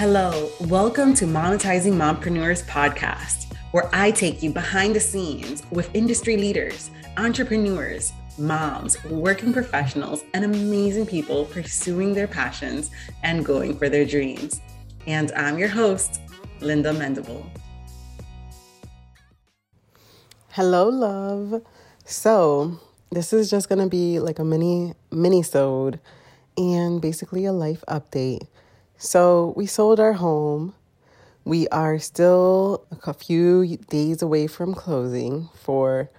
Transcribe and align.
Hello, 0.00 0.50
welcome 0.62 1.12
to 1.12 1.26
Monetizing 1.26 1.92
Mompreneurs 1.92 2.64
podcast, 2.64 3.52
where 3.72 3.86
I 3.92 4.10
take 4.10 4.42
you 4.42 4.48
behind 4.48 4.96
the 4.96 5.00
scenes 5.00 5.62
with 5.70 5.94
industry 5.94 6.38
leaders, 6.38 6.90
entrepreneurs, 7.18 8.10
moms, 8.38 9.04
working 9.04 9.52
professionals, 9.52 10.24
and 10.32 10.42
amazing 10.42 11.04
people 11.04 11.44
pursuing 11.44 12.14
their 12.14 12.26
passions 12.26 12.90
and 13.24 13.44
going 13.44 13.76
for 13.76 13.90
their 13.90 14.06
dreams. 14.06 14.62
And 15.06 15.32
I'm 15.32 15.58
your 15.58 15.68
host, 15.68 16.22
Linda 16.62 16.94
Mendible. 16.94 17.44
Hello, 20.52 20.88
love. 20.88 21.62
So, 22.06 22.80
this 23.10 23.34
is 23.34 23.50
just 23.50 23.68
going 23.68 23.82
to 23.82 23.86
be 23.86 24.18
like 24.18 24.38
a 24.38 24.44
mini 24.46 24.94
mini-sode 25.10 26.00
and 26.56 27.02
basically 27.02 27.44
a 27.44 27.52
life 27.52 27.84
update. 27.86 28.46
So, 29.02 29.54
we 29.56 29.64
sold 29.64 29.98
our 29.98 30.12
home. 30.12 30.74
We 31.46 31.66
are 31.68 31.98
still 31.98 32.84
a 33.06 33.14
few 33.14 33.78
days 33.88 34.20
away 34.20 34.46
from 34.46 34.74
closing 34.74 35.48
for 35.54 36.10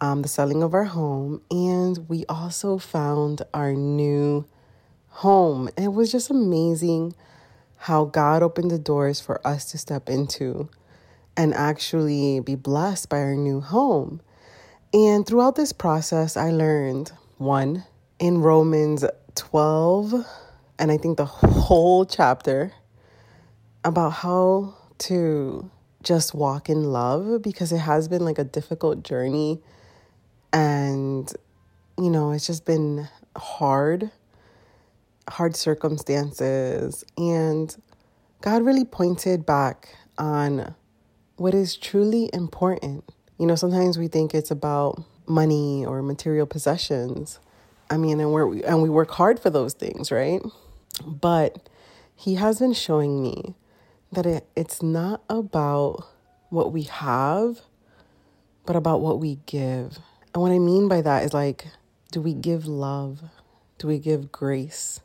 um, 0.00 0.22
the 0.22 0.28
selling 0.28 0.62
of 0.62 0.72
our 0.72 0.84
home, 0.84 1.42
and 1.50 2.08
we 2.08 2.24
also 2.26 2.78
found 2.78 3.42
our 3.52 3.74
new 3.74 4.46
home. 5.08 5.68
And 5.76 5.84
it 5.84 5.92
was 5.92 6.10
just 6.10 6.30
amazing 6.30 7.14
how 7.76 8.06
God 8.06 8.42
opened 8.42 8.70
the 8.70 8.78
doors 8.78 9.20
for 9.20 9.46
us 9.46 9.70
to 9.72 9.76
step 9.76 10.08
into 10.08 10.70
and 11.36 11.52
actually 11.52 12.40
be 12.40 12.54
blessed 12.54 13.10
by 13.10 13.18
our 13.18 13.36
new 13.36 13.60
home. 13.60 14.22
And 14.94 15.26
throughout 15.26 15.56
this 15.56 15.74
process, 15.74 16.38
I 16.38 16.52
learned 16.52 17.12
one 17.36 17.84
in 18.18 18.38
Romans 18.38 19.04
12, 19.34 20.24
and 20.78 20.92
I 20.92 20.96
think 20.96 21.16
the 21.16 21.24
whole 21.24 22.04
chapter 22.04 22.72
about 23.84 24.10
how 24.10 24.74
to 24.98 25.70
just 26.02 26.34
walk 26.34 26.68
in 26.68 26.84
love 26.84 27.42
because 27.42 27.72
it 27.72 27.78
has 27.78 28.08
been 28.08 28.24
like 28.24 28.38
a 28.38 28.44
difficult 28.44 29.02
journey 29.02 29.60
and, 30.52 31.32
you 31.98 32.10
know, 32.10 32.30
it's 32.32 32.46
just 32.46 32.64
been 32.64 33.08
hard, 33.36 34.10
hard 35.28 35.56
circumstances. 35.56 37.04
And 37.16 37.76
God 38.40 38.62
really 38.62 38.84
pointed 38.84 39.44
back 39.44 39.96
on 40.16 40.74
what 41.36 41.54
is 41.54 41.76
truly 41.76 42.30
important. 42.32 43.04
You 43.38 43.46
know, 43.46 43.56
sometimes 43.56 43.98
we 43.98 44.08
think 44.08 44.34
it's 44.34 44.50
about 44.50 45.02
money 45.26 45.84
or 45.84 46.02
material 46.02 46.46
possessions. 46.46 47.38
I 47.90 47.96
mean, 47.96 48.20
and 48.20 48.32
we're 48.32 48.62
and 48.64 48.82
we 48.82 48.88
work 48.88 49.10
hard 49.12 49.40
for 49.40 49.50
those 49.50 49.74
things, 49.74 50.10
right? 50.10 50.42
But 51.00 51.68
he 52.14 52.34
has 52.36 52.58
been 52.58 52.72
showing 52.72 53.22
me 53.22 53.54
that 54.12 54.26
it, 54.26 54.46
it's 54.56 54.82
not 54.82 55.22
about 55.28 56.06
what 56.50 56.72
we 56.72 56.82
have, 56.82 57.60
but 58.66 58.76
about 58.76 59.00
what 59.00 59.20
we 59.20 59.38
give. 59.46 59.98
And 60.34 60.42
what 60.42 60.52
I 60.52 60.58
mean 60.58 60.88
by 60.88 61.00
that 61.02 61.24
is 61.24 61.32
like, 61.32 61.66
do 62.10 62.20
we 62.20 62.34
give 62.34 62.66
love? 62.66 63.22
Do 63.78 63.86
we 63.86 63.98
give 63.98 64.32
grace? 64.32 65.00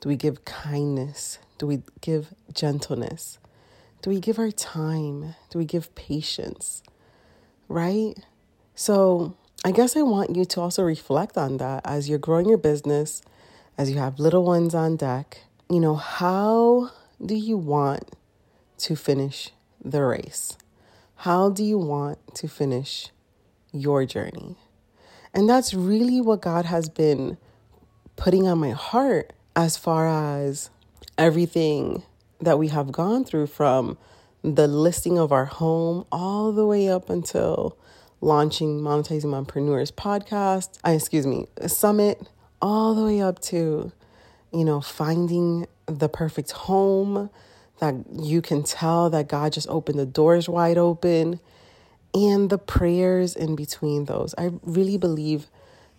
Do 0.00 0.08
we 0.08 0.16
give 0.16 0.44
kindness? 0.44 1.38
Do 1.58 1.66
we 1.66 1.82
give 2.00 2.34
gentleness? 2.52 3.38
Do 4.02 4.10
we 4.10 4.18
give 4.18 4.38
our 4.38 4.50
time? 4.50 5.36
Do 5.50 5.58
we 5.58 5.64
give 5.64 5.94
patience? 5.94 6.82
Right? 7.68 8.14
So, 8.74 9.36
I 9.64 9.70
guess 9.70 9.96
I 9.96 10.02
want 10.02 10.34
you 10.34 10.44
to 10.44 10.60
also 10.60 10.82
reflect 10.82 11.36
on 11.36 11.58
that 11.58 11.82
as 11.84 12.08
you're 12.08 12.18
growing 12.18 12.48
your 12.48 12.58
business, 12.58 13.22
as 13.76 13.90
you 13.90 13.98
have 13.98 14.18
little 14.18 14.44
ones 14.44 14.74
on 14.74 14.96
deck. 14.96 15.40
You 15.70 15.80
know, 15.80 15.94
how 15.94 16.90
do 17.24 17.34
you 17.34 17.56
want 17.56 18.12
to 18.78 18.96
finish 18.96 19.50
the 19.84 20.02
race? 20.02 20.56
How 21.16 21.50
do 21.50 21.62
you 21.64 21.78
want 21.78 22.18
to 22.34 22.48
finish 22.48 23.10
your 23.72 24.04
journey. 24.04 24.56
And 25.34 25.48
that's 25.48 25.72
really 25.74 26.20
what 26.20 26.42
God 26.42 26.66
has 26.66 26.88
been 26.88 27.38
putting 28.16 28.46
on 28.46 28.58
my 28.58 28.70
heart 28.70 29.32
as 29.56 29.76
far 29.76 30.06
as 30.06 30.70
everything 31.16 32.02
that 32.40 32.58
we 32.58 32.68
have 32.68 32.92
gone 32.92 33.24
through 33.24 33.46
from 33.46 33.96
the 34.42 34.66
listing 34.66 35.18
of 35.18 35.32
our 35.32 35.46
home 35.46 36.04
all 36.12 36.52
the 36.52 36.66
way 36.66 36.88
up 36.88 37.08
until 37.08 37.78
launching 38.20 38.80
Monetizing 38.80 39.24
Mompreneurs 39.24 39.92
podcast, 39.92 40.78
uh, 40.86 40.90
excuse 40.90 41.26
me, 41.26 41.46
summit, 41.66 42.28
all 42.62 42.94
the 42.94 43.04
way 43.04 43.20
up 43.20 43.40
to, 43.40 43.92
you 44.52 44.64
know, 44.64 44.80
finding 44.80 45.66
the 45.86 46.08
perfect 46.08 46.52
home 46.52 47.28
that 47.80 47.94
you 48.12 48.40
can 48.40 48.62
tell 48.62 49.10
that 49.10 49.28
God 49.28 49.52
just 49.52 49.68
opened 49.68 49.98
the 49.98 50.06
doors 50.06 50.48
wide 50.48 50.78
open 50.78 51.40
and 52.14 52.48
the 52.48 52.58
prayers 52.58 53.34
in 53.34 53.56
between 53.56 54.04
those. 54.04 54.34
I 54.38 54.52
really 54.62 54.96
believe 54.96 55.48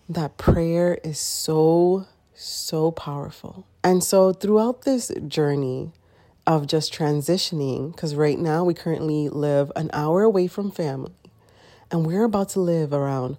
that 0.08 0.38
prayer 0.38 1.00
is 1.04 1.20
so, 1.20 2.08
so 2.34 2.92
powerful. 2.92 3.68
And 3.84 4.04
so 4.04 4.32
throughout 4.32 4.84
this 4.84 5.12
journey 5.28 5.92
of 6.46 6.68
just 6.68 6.94
transitioning, 6.94 7.94
because 7.94 8.16
right 8.16 8.40
now 8.40 8.64
we 8.64 8.74
currently 8.74 9.28
live 9.30 9.72
an 9.76 9.90
hour 9.94 10.24
away 10.24 10.48
from 10.48 10.72
family, 10.72 11.14
and 11.92 12.06
we're 12.06 12.24
about 12.24 12.50
to 12.50 12.60
live 12.60 12.94
around 12.94 13.38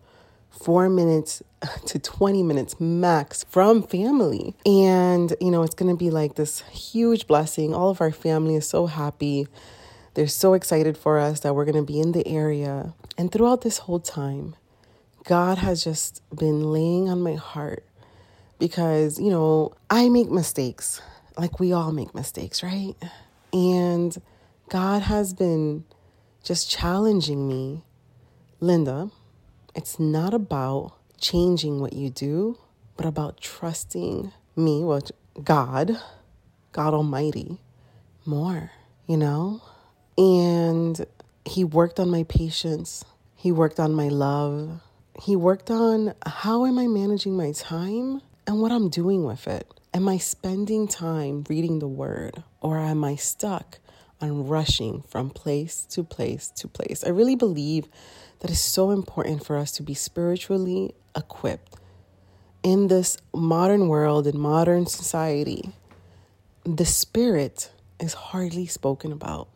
four 0.50 0.88
minutes 0.88 1.42
to 1.86 1.98
20 1.98 2.42
minutes 2.42 2.80
max 2.80 3.44
from 3.48 3.82
family. 3.82 4.54
And, 4.66 5.34
you 5.40 5.50
know, 5.50 5.62
it's 5.62 5.74
going 5.74 5.90
to 5.90 5.96
be 5.96 6.10
like 6.10 6.34
this 6.34 6.60
huge 6.70 7.26
blessing. 7.26 7.74
All 7.74 7.90
of 7.90 8.00
our 8.00 8.12
family 8.12 8.56
is 8.56 8.68
so 8.68 8.86
happy 8.86 9.48
they're 10.14 10.28
so 10.28 10.54
excited 10.54 10.96
for 10.96 11.18
us 11.18 11.40
that 11.40 11.54
we're 11.54 11.64
going 11.64 11.74
to 11.74 11.82
be 11.82 12.00
in 12.00 12.12
the 12.12 12.26
area. 12.26 12.94
And 13.18 13.30
throughout 13.30 13.62
this 13.62 13.78
whole 13.78 13.98
time, 13.98 14.54
God 15.24 15.58
has 15.58 15.82
just 15.82 16.22
been 16.34 16.72
laying 16.72 17.08
on 17.08 17.20
my 17.20 17.34
heart 17.34 17.84
because, 18.60 19.18
you 19.18 19.30
know, 19.30 19.72
I 19.90 20.08
make 20.08 20.30
mistakes. 20.30 21.02
Like 21.36 21.58
we 21.58 21.72
all 21.72 21.90
make 21.90 22.14
mistakes, 22.14 22.62
right? 22.62 22.94
And 23.52 24.16
God 24.68 25.02
has 25.02 25.34
been 25.34 25.84
just 26.44 26.70
challenging 26.70 27.48
me. 27.48 27.82
Linda, 28.60 29.10
it's 29.74 29.98
not 29.98 30.32
about 30.32 30.96
changing 31.20 31.80
what 31.80 31.92
you 31.92 32.10
do, 32.10 32.58
but 32.96 33.06
about 33.06 33.40
trusting 33.40 34.32
me, 34.56 34.84
well, 34.84 35.00
God, 35.42 35.98
God 36.72 36.94
Almighty, 36.94 37.58
more, 38.24 38.70
you 39.06 39.16
know? 39.16 39.62
And 40.16 41.04
he 41.44 41.64
worked 41.64 41.98
on 41.98 42.10
my 42.10 42.22
patience. 42.24 43.04
He 43.34 43.52
worked 43.52 43.80
on 43.80 43.92
my 43.92 44.08
love. 44.08 44.80
He 45.22 45.36
worked 45.36 45.70
on 45.70 46.14
how 46.26 46.66
am 46.66 46.78
I 46.78 46.86
managing 46.86 47.36
my 47.36 47.52
time 47.52 48.22
and 48.46 48.60
what 48.60 48.72
I'm 48.72 48.88
doing 48.88 49.24
with 49.24 49.46
it. 49.46 49.66
Am 49.92 50.08
I 50.08 50.18
spending 50.18 50.88
time 50.88 51.44
reading 51.48 51.78
the 51.78 51.88
word 51.88 52.42
or 52.60 52.78
am 52.78 53.04
I 53.04 53.16
stuck 53.16 53.78
on 54.20 54.46
rushing 54.48 55.02
from 55.02 55.30
place 55.30 55.86
to 55.90 56.02
place 56.02 56.48
to 56.56 56.68
place? 56.68 57.04
I 57.04 57.10
really 57.10 57.36
believe 57.36 57.86
that 58.40 58.50
it's 58.50 58.60
so 58.60 58.90
important 58.90 59.44
for 59.44 59.56
us 59.56 59.72
to 59.72 59.82
be 59.82 59.94
spiritually 59.94 60.94
equipped 61.16 61.76
in 62.62 62.88
this 62.88 63.16
modern 63.34 63.88
world 63.88 64.26
and 64.26 64.38
modern 64.38 64.86
society. 64.86 65.70
The 66.64 66.86
spirit 66.86 67.70
is 68.00 68.14
hardly 68.14 68.66
spoken 68.66 69.12
about. 69.12 69.48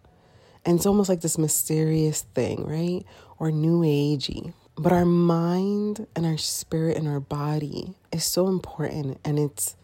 And 0.65 0.77
it's 0.77 0.87
almost 0.87 1.09
like 1.09 1.23
this 1.23 1.39
mysterious 1.39 2.23
thing, 2.35 2.67
right? 2.67 3.05
Or 3.39 3.51
new 3.51 3.81
agey. 3.81 4.53
But 4.77 4.93
our 4.93 5.05
mind 5.05 6.07
and 6.15 6.25
our 6.27 6.37
spirit 6.37 6.97
and 6.97 7.09
our 7.09 7.21
body 7.21 7.95
is 8.13 8.25
so 8.25 8.47
important 8.47 9.19
and 9.25 9.39
it's 9.39 9.75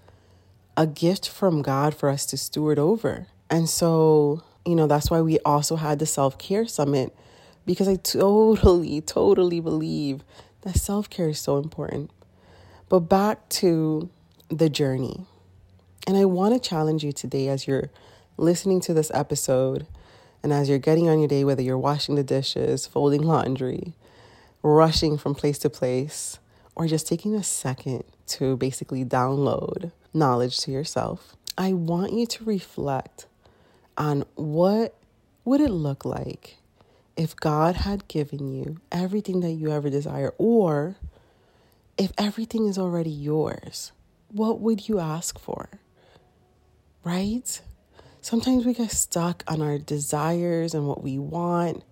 a 0.76 0.86
gift 0.86 1.28
from 1.28 1.62
God 1.62 1.94
for 1.94 2.08
us 2.08 2.26
to 2.26 2.36
steward 2.36 2.78
over. 2.78 3.26
And 3.50 3.68
so, 3.68 4.42
you 4.64 4.74
know, 4.74 4.86
that's 4.86 5.10
why 5.10 5.20
we 5.20 5.38
also 5.40 5.76
had 5.76 5.98
the 5.98 6.06
self 6.06 6.38
care 6.38 6.66
summit 6.66 7.14
because 7.66 7.88
I 7.88 7.96
totally, 7.96 9.00
totally 9.00 9.60
believe 9.60 10.22
that 10.62 10.76
self 10.76 11.08
care 11.10 11.28
is 11.28 11.38
so 11.38 11.58
important. 11.58 12.10
But 12.88 13.00
back 13.00 13.48
to 13.60 14.08
the 14.48 14.68
journey. 14.68 15.26
And 16.06 16.16
I 16.16 16.26
want 16.26 16.54
to 16.54 16.68
challenge 16.68 17.02
you 17.02 17.12
today 17.12 17.48
as 17.48 17.66
you're 17.66 17.90
listening 18.36 18.80
to 18.82 18.94
this 18.94 19.10
episode 19.14 19.86
and 20.42 20.52
as 20.52 20.68
you're 20.68 20.78
getting 20.78 21.08
on 21.08 21.18
your 21.18 21.28
day, 21.28 21.44
whether 21.44 21.62
you're 21.62 21.78
washing 21.78 22.14
the 22.14 22.22
dishes, 22.22 22.86
folding 22.86 23.22
laundry, 23.22 23.94
rushing 24.62 25.16
from 25.16 25.34
place 25.34 25.58
to 25.60 25.70
place, 25.70 26.38
or 26.74 26.86
just 26.86 27.06
taking 27.06 27.34
a 27.34 27.42
second 27.42 28.04
to 28.26 28.56
basically 28.56 29.04
download 29.04 29.92
knowledge 30.12 30.58
to 30.58 30.70
yourself, 30.70 31.34
I 31.56 31.72
want 31.72 32.12
you 32.12 32.26
to 32.26 32.44
reflect 32.44 33.26
on 33.96 34.24
what 34.34 34.94
would 35.44 35.60
it 35.60 35.70
look 35.70 36.04
like 36.04 36.58
if 37.16 37.36
God 37.36 37.76
had 37.76 38.08
given 38.08 38.52
you 38.52 38.78
everything 38.90 39.40
that 39.40 39.52
you 39.52 39.70
ever 39.70 39.90
desire 39.90 40.32
or 40.38 40.96
if 41.96 42.12
everything 42.18 42.66
is 42.66 42.78
already 42.78 43.10
yours, 43.10 43.92
what 44.28 44.60
would 44.60 44.88
you 44.88 44.98
ask 44.98 45.38
for? 45.38 45.68
Right? 47.04 47.60
Sometimes 48.20 48.64
we 48.64 48.74
get 48.74 48.90
stuck 48.90 49.44
on 49.46 49.60
our 49.60 49.78
desires 49.78 50.74
and 50.74 50.88
what 50.88 51.02
we 51.02 51.18
want, 51.18 51.84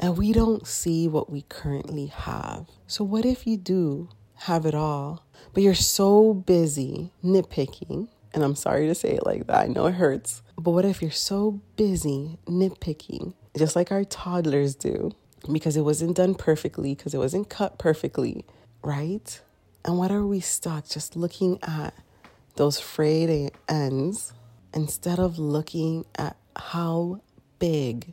and 0.00 0.18
we 0.18 0.32
don't 0.32 0.66
see 0.66 1.06
what 1.06 1.30
we 1.30 1.42
currently 1.42 2.06
have. 2.06 2.66
So, 2.86 3.04
what 3.04 3.24
if 3.24 3.46
you 3.46 3.56
do 3.56 4.08
have 4.34 4.66
it 4.66 4.74
all, 4.74 5.24
but 5.54 5.62
you're 5.62 5.74
so 5.74 6.34
busy 6.34 7.12
nitpicking? 7.24 8.08
And 8.34 8.42
I'm 8.42 8.56
sorry 8.56 8.88
to 8.88 8.94
say 8.94 9.10
it 9.10 9.24
like 9.24 9.46
that, 9.46 9.64
I 9.64 9.66
know 9.68 9.86
it 9.86 9.94
hurts. 9.94 10.42
But 10.56 10.72
what 10.72 10.84
if 10.84 11.00
you're 11.00 11.10
so 11.10 11.60
busy 11.76 12.38
nitpicking, 12.46 13.34
just 13.56 13.76
like 13.76 13.92
our 13.92 14.04
toddlers 14.04 14.74
do, 14.74 15.12
because 15.50 15.76
it 15.76 15.82
wasn't 15.82 16.16
done 16.16 16.34
perfectly, 16.34 16.94
because 16.94 17.14
it 17.14 17.18
wasn't 17.18 17.48
cut 17.48 17.78
perfectly, 17.78 18.44
right? 18.82 19.40
And 19.84 19.98
what 19.98 20.10
are 20.10 20.26
we 20.26 20.40
stuck 20.40 20.88
just 20.88 21.16
looking 21.16 21.58
at 21.62 21.94
those 22.56 22.78
frayed 22.78 23.50
ends 23.68 24.32
instead 24.74 25.18
of 25.18 25.38
looking 25.38 26.04
at 26.16 26.36
how 26.56 27.20
big 27.58 28.12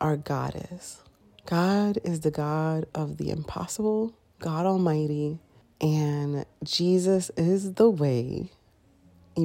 our 0.00 0.16
God 0.16 0.68
is. 0.72 1.02
God 1.46 1.98
is 2.04 2.20
the 2.20 2.30
God 2.30 2.86
of 2.94 3.16
the 3.16 3.30
impossible, 3.30 4.14
God 4.38 4.66
Almighty, 4.66 5.38
and 5.80 6.44
Jesus 6.62 7.30
is 7.36 7.74
the 7.74 7.90
way 7.90 8.50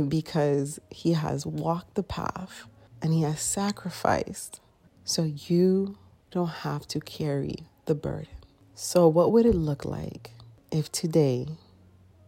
because 0.07 0.79
he 0.89 1.13
has 1.13 1.45
walked 1.45 1.95
the 1.95 2.03
path 2.03 2.65
and 3.01 3.13
he 3.13 3.21
has 3.21 3.39
sacrificed 3.39 4.59
so 5.05 5.21
you 5.23 5.97
don't 6.31 6.49
have 6.49 6.87
to 6.87 6.99
carry 6.99 7.67
the 7.85 7.95
burden. 7.95 8.27
So, 8.73 9.07
what 9.07 9.31
would 9.31 9.45
it 9.45 9.55
look 9.55 9.85
like 9.85 10.31
if 10.71 10.91
today, 10.91 11.47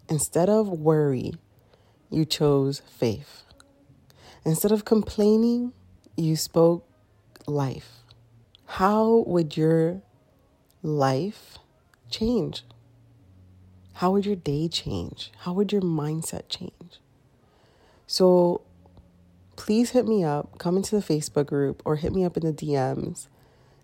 instead 0.07 0.47
of 0.47 0.69
worry, 0.69 1.33
you 2.09 2.23
chose 2.23 2.81
faith? 2.87 3.43
Instead 4.45 4.71
of 4.71 4.85
complaining, 4.85 5.73
you 6.15 6.37
spoke 6.37 6.87
life. 7.47 8.03
How 8.65 9.23
would 9.27 9.57
your 9.57 10.01
life 10.81 11.57
change? 12.09 12.63
How 13.93 14.11
would 14.11 14.25
your 14.25 14.35
day 14.35 14.67
change? 14.67 15.31
How 15.39 15.53
would 15.53 15.71
your 15.71 15.81
mindset 15.81 16.47
change? 16.47 17.01
So 18.05 18.61
please 19.57 19.89
hit 19.89 20.07
me 20.07 20.23
up, 20.23 20.57
come 20.57 20.77
into 20.77 20.95
the 20.95 21.01
Facebook 21.01 21.47
group, 21.47 21.81
or 21.83 21.97
hit 21.97 22.13
me 22.13 22.23
up 22.23 22.37
in 22.37 22.45
the 22.45 22.53
DMs 22.53 23.27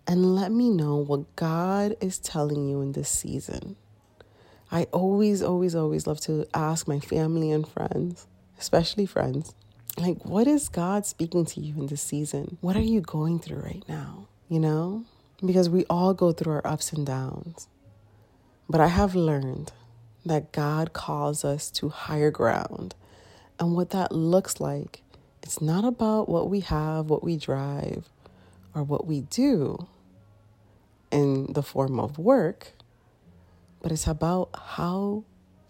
and 0.06 0.34
let 0.34 0.50
me 0.50 0.70
know 0.70 0.96
what 0.96 1.36
God 1.36 1.96
is 2.00 2.18
telling 2.18 2.68
you 2.68 2.80
in 2.80 2.92
this 2.92 3.10
season. 3.10 3.76
I 4.70 4.84
always, 4.84 5.42
always, 5.42 5.74
always 5.74 6.06
love 6.06 6.20
to 6.22 6.46
ask 6.54 6.88
my 6.88 7.00
family 7.00 7.50
and 7.50 7.68
friends, 7.68 8.26
especially 8.58 9.06
friends, 9.06 9.54
like, 9.96 10.24
what 10.24 10.46
is 10.46 10.68
God 10.68 11.06
speaking 11.06 11.44
to 11.46 11.60
you 11.60 11.74
in 11.74 11.86
this 11.86 12.02
season? 12.02 12.58
What 12.60 12.76
are 12.76 12.80
you 12.80 13.00
going 13.00 13.38
through 13.38 13.58
right 13.58 13.84
now? 13.88 14.26
You 14.48 14.58
know? 14.58 15.04
Because 15.44 15.68
we 15.68 15.84
all 15.88 16.14
go 16.14 16.32
through 16.32 16.54
our 16.54 16.66
ups 16.66 16.92
and 16.92 17.06
downs. 17.06 17.68
But 18.68 18.80
I 18.80 18.88
have 18.88 19.14
learned 19.14 19.72
that 20.26 20.52
God 20.52 20.92
calls 20.92 21.44
us 21.44 21.70
to 21.72 21.90
higher 21.90 22.30
ground. 22.30 22.94
And 23.60 23.76
what 23.76 23.90
that 23.90 24.10
looks 24.10 24.58
like, 24.58 25.02
it's 25.44 25.60
not 25.60 25.84
about 25.84 26.26
what 26.26 26.48
we 26.48 26.60
have, 26.60 27.10
what 27.10 27.22
we 27.22 27.36
drive, 27.36 28.08
or 28.74 28.82
what 28.82 29.06
we 29.06 29.20
do 29.20 29.86
in 31.10 31.52
the 31.52 31.62
form 31.62 32.00
of 32.00 32.18
work, 32.18 32.72
but 33.82 33.92
it's 33.92 34.06
about 34.06 34.48
how 34.54 35.22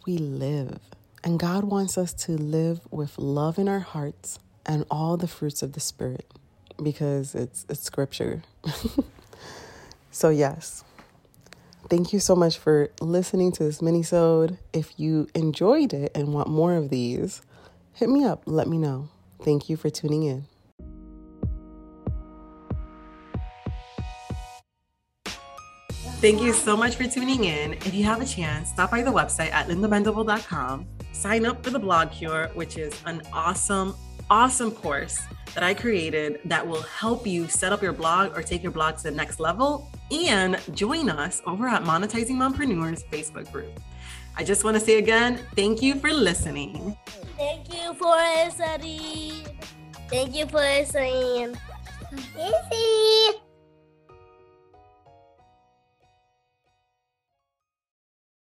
we 0.06 0.16
live. 0.16 0.78
And 1.24 1.40
God 1.40 1.64
wants 1.64 1.98
us 1.98 2.12
to 2.24 2.32
live 2.32 2.82
with 2.92 3.18
love 3.18 3.58
in 3.58 3.68
our 3.68 3.80
hearts 3.80 4.38
and 4.64 4.84
all 4.92 5.16
the 5.16 5.26
fruits 5.26 5.60
of 5.60 5.72
the 5.72 5.80
Spirit 5.80 6.32
because 6.80 7.34
it's, 7.34 7.66
it's 7.68 7.82
scripture. 7.82 8.44
so, 10.12 10.28
yes. 10.28 10.84
Thank 11.90 12.12
you 12.12 12.20
so 12.20 12.36
much 12.36 12.58
for 12.58 12.92
listening 13.00 13.50
to 13.52 13.64
this 13.64 13.82
mini-sode. 13.82 14.56
If 14.72 15.00
you 15.00 15.26
enjoyed 15.34 15.92
it 15.92 16.12
and 16.14 16.32
want 16.32 16.48
more 16.48 16.74
of 16.74 16.90
these, 16.90 17.42
hit 17.92 18.08
me 18.08 18.24
up. 18.24 18.44
Let 18.46 18.68
me 18.68 18.78
know. 18.78 19.08
Thank 19.44 19.68
you 19.68 19.76
for 19.76 19.90
tuning 19.90 20.24
in. 20.24 20.46
Thank 26.20 26.40
you 26.40 26.52
so 26.54 26.76
much 26.76 26.96
for 26.96 27.04
tuning 27.04 27.44
in. 27.44 27.74
If 27.74 27.92
you 27.94 28.02
have 28.04 28.22
a 28.22 28.24
chance, 28.26 28.70
stop 28.70 28.90
by 28.90 29.02
the 29.02 29.12
website 29.12 29.52
at 29.52 29.68
lindamendible.com 29.68 30.88
sign 31.14 31.46
up 31.46 31.64
for 31.64 31.70
the 31.70 31.78
Blog 31.78 32.10
Cure, 32.10 32.50
which 32.52 32.76
is 32.76 32.92
an 33.06 33.22
awesome, 33.32 33.94
awesome 34.28 34.70
course 34.70 35.22
that 35.54 35.62
I 35.62 35.72
created 35.72 36.40
that 36.44 36.66
will 36.66 36.82
help 36.82 37.26
you 37.26 37.48
set 37.48 37.72
up 37.72 37.82
your 37.82 37.94
blog 37.94 38.36
or 38.36 38.42
take 38.42 38.62
your 38.62 38.72
blog 38.72 38.98
to 38.98 39.04
the 39.04 39.10
next 39.10 39.40
level. 39.40 39.90
And 40.10 40.60
join 40.74 41.08
us 41.08 41.40
over 41.46 41.66
at 41.66 41.82
Monetizing 41.82 42.36
Mompreneurs 42.36 43.04
Facebook 43.10 43.50
group. 43.50 43.80
I 44.36 44.44
just 44.44 44.64
want 44.64 44.76
to 44.76 44.80
say 44.80 44.98
again, 44.98 45.40
thank 45.56 45.80
you 45.80 45.94
for 45.94 46.12
listening. 46.12 46.94
Thank 48.04 48.44
you 48.44 48.60
for 48.60 48.60
listening. 48.60 49.46
Thank 50.10 50.36
you 50.36 50.46
for 50.46 50.58
listening. 50.58 51.56